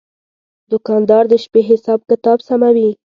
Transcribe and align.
دوکاندار 0.71 1.23
د 1.31 1.33
شپې 1.43 1.61
حساب 1.69 1.99
کتاب 2.09 2.37
سموي. 2.47 2.89